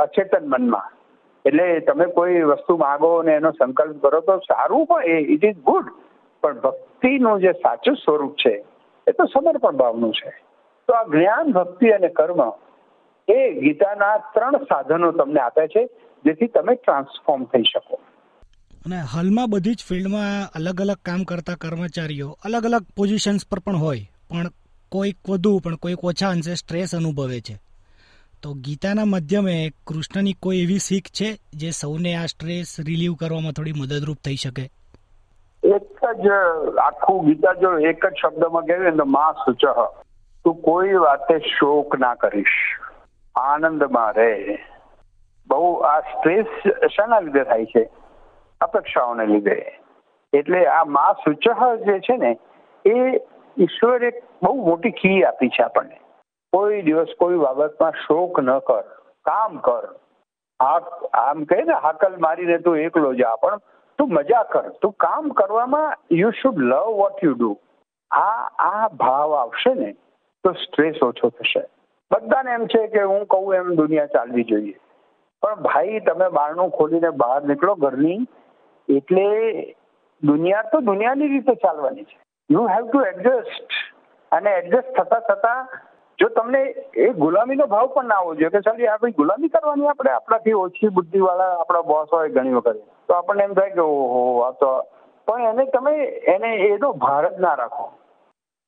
અચેતન 0.04 0.50
મનમાં. 0.54 0.90
એટલે 1.46 1.68
તમે 1.88 2.06
કોઈ 2.18 2.42
વસ્તુ 2.52 2.78
માગો 2.84 3.12
અને 3.20 3.34
એનો 3.36 3.52
સંકલ્પ 3.60 4.02
કરો 4.04 4.22
તો 4.30 4.36
સારું 4.48 4.88
પણ 4.90 5.32
ઇટ 5.36 5.48
ઇઝ 5.50 5.62
ગુડ 5.70 5.94
પણ 6.44 6.60
ભક્તિનું 6.66 7.42
જે 7.46 7.54
સાચું 7.64 7.96
સ્વરૂપ 8.04 8.36
છે, 8.44 8.56
એ 9.08 9.14
તો 9.14 9.28
સમર્પણ 9.34 9.80
ભાવનું 9.84 10.14
છે. 10.20 10.34
તો 10.88 10.94
આ 10.96 11.08
જ્ઞાન, 11.14 11.54
ભક્તિ 11.56 11.94
અને 11.94 12.10
કર્મ 12.20 12.42
એ 13.28 13.40
ગીતાના 13.64 14.18
ત્રણ 14.36 14.68
સાધનો 14.68 15.12
તમને 15.12 15.42
આપે 15.46 15.64
છે, 15.74 15.88
જેથી 16.26 16.52
તમે 16.54 16.76
ટ્રાન્સફોર્મ 16.76 17.48
થઈ 17.54 17.66
શકો. 17.72 18.00
અને 18.86 18.98
હાલમાં 19.14 19.50
બધી 19.50 19.74
જ 19.74 19.86
ફિલ્ડમાં 19.90 20.52
અલગ 20.56 20.82
અલગ 20.82 21.00
કામ 21.06 21.24
કરતા 21.24 21.56
કર્મચારીઓ 21.56 22.30
અલગ 22.46 22.66
અલગ 22.66 22.84
પોઝિશન્સ 22.98 23.48
પર 23.50 23.60
પણ 23.60 23.76
હોય, 23.78 24.10
પણ 24.30 24.52
કોઈક 24.92 25.30
વધુ, 25.30 25.60
પણ 25.60 25.76
કોઈક 25.76 26.04
ઓછા 26.04 26.30
અંશે 26.30 26.54
સ્ટ્રેસ 26.56 26.96
અનુભવે 26.96 27.40
છે. 27.40 27.56
તો 28.44 28.54
ગીતાના 28.66 29.06
માધ્યમે 29.06 29.56
કૃષ્ણની 29.88 30.34
કોઈ 30.34 30.58
એવી 30.58 30.80
શીખ 30.80 31.08
છે 31.12 31.30
જે 31.54 31.70
સૌને 31.72 32.16
આ 32.16 32.26
સ્ટ્રેસ 32.26 32.76
રિલીવ 32.80 33.14
કરવામાં 33.14 33.54
થોડી 33.54 33.78
મદદરૂપ 33.78 34.20
થઈ 34.26 34.36
શકે? 34.36 34.66
એક 35.64 36.02
જ 36.24 36.26
આખું 36.84 37.26
ગીતા 37.26 37.54
જો 37.54 37.70
એક 37.80 38.06
જ 38.06 38.16
શબ્દમાં 38.22 38.64
કહેવાય 38.64 38.92
ને, 38.92 39.06
મા 39.06 39.32
સુચ 39.46 39.64
તું 40.46 40.56
કોઈ 40.62 40.94
વાતે 40.94 41.40
શોક 41.40 42.00
ના 42.00 42.16
કરીશ, 42.16 42.58
આનંદમાં 43.36 44.14
રહે. 44.14 44.58
બહુ 45.48 45.74
આ 45.84 46.00
સ્ટ્રેસ 46.12 46.50
શાના 46.88 47.20
લીધે 47.20 47.44
થાય 47.44 47.66
છે? 47.66 47.84
અપેક્ષાઓને 48.62 49.26
લીધે. 49.26 49.58
એટલે 50.34 50.66
આ 50.68 50.84
મા 50.96 51.14
સૂચહ 51.24 51.48
જે 51.86 52.00
છે 52.00 52.18
ને, 52.18 52.32
એ 52.86 52.96
ઈશ્વરે 53.58 54.10
બહુ 54.44 54.56
મોટી 54.66 54.92
કી 54.92 55.24
આપી 55.24 55.50
છે 55.50 55.64
આપણને. 55.64 55.98
કોઈ 56.54 56.82
દિવસ 56.82 57.14
કોઈ 57.20 57.38
બાબતમાં 57.38 58.04
શોક 58.08 58.40
ન 58.40 58.52
કર, 58.60 58.86
કામ 59.26 59.58
કર. 59.68 59.88
આમ 60.60 61.44
કહે 61.44 61.62
ને, 61.64 61.74
હાકલ 61.84 62.18
મારીને 62.20 62.58
તું 62.66 62.80
એકલો 62.80 63.14
જા, 63.14 63.36
પણ 63.42 63.62
તું 64.00 64.14
મજા 64.14 64.44
કર. 64.52 64.70
તું 64.82 64.94
કામ 64.94 65.30
કરવામાં 65.30 65.98
you 66.12 66.32
should 66.42 66.60
love 66.64 66.98
what 67.00 67.24
you 67.24 67.34
do 67.34 67.52
આ 68.12 68.50
આ 68.66 68.88
ભાવ 69.02 69.36
આવશે 69.36 69.74
ને, 69.74 69.92
તો 70.44 70.54
સ્ટ્રેસ 70.64 71.04
ઓછો 71.04 71.30
થશે. 71.30 71.64
બધાને 72.12 72.52
એમ 72.52 72.66
છે 72.66 72.88
કે 72.88 73.02
હું 73.04 73.26
કહું 73.28 73.56
એમ 73.56 73.76
દુનિયા 73.76 74.14
ચાલવી 74.16 74.44
જોઈએ. 74.44 74.76
પણ 75.44 75.64
ભાઈ, 75.64 76.00
તમે 76.00 76.28
બારણું 76.30 76.72
ખોલીને 76.72 77.10
બહાર 77.24 77.42
નીકળો, 77.44 77.76
ઘરની 77.76 78.28
એટલે 78.90 79.76
દુનિયા 80.24 80.62
તો 80.62 80.82
દુનિયાની 80.82 81.28
રીતે 81.28 81.56
ચાલવાની 81.56 82.04
છે. 82.04 82.18
યુ 82.50 82.68
હેવ 82.68 82.88
ટુ 82.88 83.02
એડજસ્ટ 83.02 83.78
અને 84.32 84.50
એડજસ્ટ 84.50 84.94
થતા 84.94 85.20
થતા 85.20 85.68
જો 86.20 86.30
તમને 86.30 86.62
એ 86.94 87.10
ગુલામીનો 87.14 87.68
ભાવ 87.68 87.88
પણ 87.94 88.08
ના 88.08 88.16
આવવો 88.16 88.36
જોઈએ 88.36 88.50
કે 88.50 88.62
ચાલ 88.62 88.86
આ 88.88 88.98
ભાઈ 88.98 89.12
ગુલામી 89.12 89.50
કરવાની 89.50 89.88
આપણે 89.88 90.12
આપણાથી 90.12 90.54
ઓછી 90.54 90.90
બુદ્ધિવાળા 90.90 91.60
આપણા 91.60 91.84
બોસ 91.84 92.10
હોય 92.12 92.30
ઘણી 92.30 92.54
વખત. 92.54 92.78
તો 93.08 93.14
આપણને 93.14 93.44
એમ 93.44 93.54
થાય 93.54 93.70
કે 93.70 93.80
ઓહો, 93.80 94.42
આ 94.42 94.52
તો 94.52 94.84
પણ 95.28 95.42
એને 95.42 95.66
તમે 95.66 95.94
એને 96.36 96.56
એનો 96.68 96.94
ભાર 96.94 97.34
જ 97.34 97.40
ના 97.40 97.56
રાખો. 97.56 97.92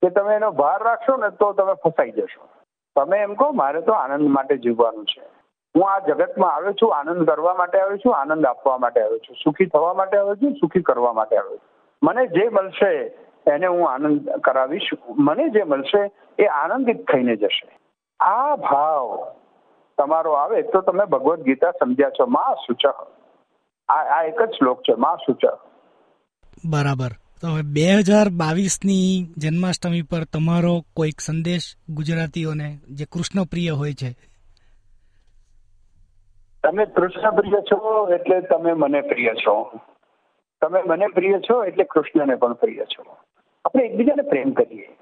કે 0.01 0.09
તમે 0.09 0.35
એનો 0.35 0.51
ભાર 0.51 0.83
રાખશો 0.83 1.17
ને 1.17 1.29
તો 1.29 1.53
તમે 1.53 1.73
ફસાઈ 1.73 2.11
જશો. 2.11 2.41
તમે 2.95 3.17
એમ 3.17 3.35
કહો, 3.35 3.51
મારે 3.51 3.81
તો 3.81 3.93
આનંદ 3.93 4.29
માટે 4.29 4.57
જીવવાનું 4.57 5.05
છે. 5.05 5.21
હું 5.79 5.89
આ 5.91 5.99
જગતમાં 5.99 6.55
આવ્યો 6.55 6.73
છું, 6.73 6.95
આનંદ 6.95 7.25
કરવા 7.31 7.53
માટે 7.53 7.79
આવ્યો 7.79 7.97
છું, 7.97 8.15
આનંદ 8.15 8.45
આપવા 8.45 8.77
માટે 8.77 9.01
આવ્યો 9.01 9.17
છું, 9.17 9.35
સુખી 9.43 9.65
થવા 9.65 9.93
માટે 9.93 10.17
આવ્યો 10.17 10.35
છું, 10.35 10.53
સુખી 10.53 10.81
કરવા 10.81 11.13
માટે 11.13 11.37
આવ્યો 11.37 11.57
છું. 11.57 11.67
મને 12.03 12.27
જે 12.27 12.49
મળશે 12.49 12.91
એને 13.47 13.67
હું 13.67 13.89
આનંદ 13.91 14.29
કરાવીશ. 14.29 14.89
મને 15.09 15.49
જે 15.49 15.63
મળશે 15.63 16.01
એ 16.39 16.45
આનંદિત 16.45 16.99
થઈને 17.11 17.35
જશે. 17.35 17.69
આ 18.19 18.55
ભાવ 18.55 19.31
તમારો 19.97 20.31
આવે 20.31 20.61
તો 20.61 20.81
તમે 20.81 21.05
ભગવદ્ 21.05 21.41
ગીતા 21.41 21.71
સમજ્યા 21.71 22.09
છો. 22.09 22.25
માં 22.25 22.55
સૂચક 22.55 22.87
આ 23.89 24.23
એક 24.23 24.41
જ 24.41 24.51
શ્લોક 24.51 24.81
છે, 24.81 24.93
માં 24.93 25.17
સૂચક 25.17 25.45
બરાબર. 26.71 27.11
તો 27.41 27.47
હવે 27.47 27.61
બે 27.61 27.87
હજાર 27.99 28.27
બાવીસની 28.29 29.33
જન્માષ્ટમી 29.37 30.01
પર 30.01 30.23
તમારો 30.33 30.73
કોઈક 30.95 31.19
સંદેશ 31.19 31.75
ગુજરાતીઓને, 31.89 32.69
જે 32.95 33.05
કૃષ્ણ 33.05 33.43
પ્રિય 33.43 33.69
હોય 33.69 33.93
છે 33.93 34.09
તમે 36.63 36.85
કૃષ્ણ 36.85 37.31
પ્રિય 37.31 37.61
છો 37.61 38.09
એટલે 38.13 38.41
તમે 38.41 38.73
મને 38.73 39.01
પ્રિય 39.01 39.33
છો. 39.33 39.71
તમે 40.61 40.81
મને 40.81 41.07
પ્રિય 41.07 41.39
છો 41.39 41.65
એટલે 41.65 41.83
કૃષ્ણને 41.83 42.35
પણ 42.35 42.53
પ્રિય 42.53 42.85
છો. 42.85 43.17
આપણે 43.65 43.83
એકબીજાને 43.83 44.29
પ્રેમ 44.29 44.51
કરીએ. 44.51 44.97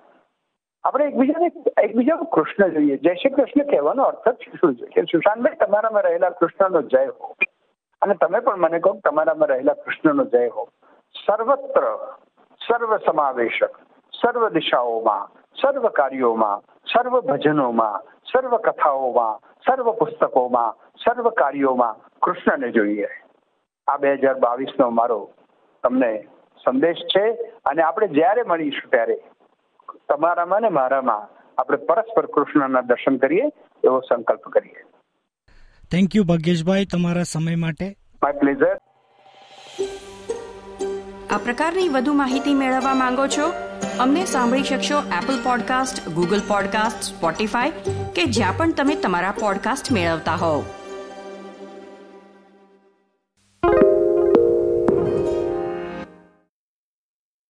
આપણે 0.83 1.05
એકબીજાને, 1.05 1.51
એકબીજાનો 1.83 2.23
કૃષ્ણ 2.23 2.67
જોઈએ. 2.67 2.97
જય 2.97 3.13
શ્રી 3.13 3.29
કૃષ્ણ 3.29 3.63
કહેવાનો 3.63 4.03
અર્થ 4.03 4.29
જ 4.29 4.57
શું 4.59 4.75
છે 4.75 5.01
સુશાંતભાઈ, 5.01 5.55
તમારામાં 5.55 6.03
રહેલા 6.03 6.29
કૃષ્ણનો 6.29 6.81
જય 6.81 7.05
હો. 7.05 7.35
અને 8.01 8.13
તમે 8.13 8.39
પણ 8.39 8.57
મને 8.57 8.79
કહો 8.79 8.99
તમારામાં 9.03 9.47
રહેલા 9.47 9.73
કૃષ્ણનો 9.73 10.25
જય 10.25 10.47
હો. 10.47 10.69
સર્વત્ર 11.25 11.97
સર્વ 12.67 12.97
સમાવેશક 12.97 13.75
સર્વ 14.21 14.49
દિશાઓમાં, 14.49 15.31
સર્વ 15.61 15.87
કાર્યોમાં, 15.87 16.61
સર્વ 16.93 17.19
ભજનોમાં, 17.19 18.01
સર્વ 18.31 18.57
કથાઓમાં, 18.57 19.61
સર્વ 19.65 19.91
પુસ્તકોમાં 19.91 20.86
સર્વ 21.03 21.29
કાર્યોમાં 21.29 21.95
કૃષ્ણને 22.19 22.71
જોઈએ. 22.71 23.09
આ 23.87 23.97
બે 23.97 24.13
હજાર 24.13 24.39
બાવીસનો 24.39 24.89
મારો 24.89 25.19
તમને 25.83 26.11
સંદેશ 26.65 27.03
છે 27.13 27.25
અને 27.65 27.81
આપણે 27.81 28.07
જ્યારે 28.07 28.43
મળીશું 28.47 28.89
ત્યારે 28.89 29.17
તમારામાં 30.09 30.61
ને 30.61 30.69
મારામાં 30.69 31.29
આપણે 31.57 31.77
પરસ્પર 31.77 32.25
કૃષ્ણના 32.25 32.81
દર્શન 32.81 33.17
કરીએ 33.17 33.45
એવો 33.83 33.99
સંકલ્પ 33.99 34.49
કરીએ. 34.49 34.83
થેન્ક 35.91 36.15
યુ 36.15 36.23
ભાગ્યેશભાઈ 36.23 36.85
તમારા 36.85 37.23
સમય 37.23 37.55
માટે. 37.55 37.87
માય 38.23 38.33
પ્લેઝર 38.33 38.75
આ 41.31 41.37
પ્રકારની 41.37 41.89
વધુ 41.89 42.13
માહિતી 42.13 42.53
મેળવવા 42.53 42.95
માંગો 42.95 43.27
છો 43.27 43.47
અમને 43.99 44.25
સાંભળી 44.25 44.63
શકશો 44.63 45.03
Apple 45.19 45.37
podcast 45.43 46.09
Google 46.09 46.41
podcast 46.47 47.13
Spotify 47.13 47.71
કે 48.15 48.25
જ્યાં 48.25 48.57
પણ 48.57 48.73
તમે 48.73 48.95
તમારા 48.95 49.31
પોડકાસ્ટ 49.31 49.91
મેળવતા 49.91 50.35
હોવ. 50.35 50.59